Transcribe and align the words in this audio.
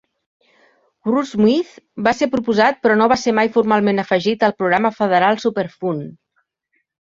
Wurtsmith 1.09 1.75
va 2.07 2.13
ser 2.21 2.29
proposat 2.31 2.81
però 2.87 2.97
no 3.03 3.09
va 3.13 3.19
ser 3.25 3.35
mai 3.41 3.53
formalment 3.59 4.05
afegit 4.07 4.49
al 4.49 4.57
programa 4.65 4.95
federal 4.99 5.41
Superfund. 5.47 6.11